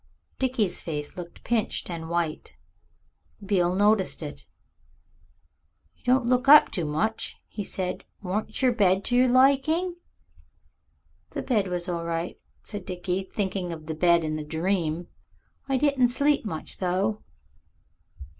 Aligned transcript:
Dickie's 0.39 0.81
face 0.81 1.15
looked 1.15 1.43
pinched 1.43 1.87
and 1.87 2.09
white. 2.09 2.55
Beale 3.45 3.75
noticed 3.75 4.23
it. 4.23 4.47
"You 5.93 6.03
don't 6.05 6.25
look 6.25 6.47
up 6.47 6.71
to 6.71 6.85
much," 6.85 7.37
he 7.47 7.63
said; 7.63 8.03
"warn't 8.23 8.63
your 8.63 8.71
bed 8.71 9.03
to 9.05 9.15
your 9.15 9.27
liking?" 9.27 9.97
"The 11.29 11.43
bed 11.43 11.67
was 11.67 11.87
all 11.87 12.03
right," 12.03 12.39
said 12.63 12.83
Dickie, 12.83 13.29
thinking 13.31 13.71
of 13.71 13.85
the 13.85 13.93
bed 13.93 14.23
in 14.23 14.37
the 14.37 14.43
dream. 14.43 15.07
"I 15.69 15.77
diden 15.77 16.07
sleep 16.07 16.45
much, 16.45 16.79
though." 16.79 17.21